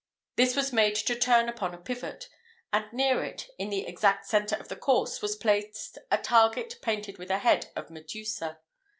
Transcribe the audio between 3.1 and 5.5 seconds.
it, in the exact centre of the course, was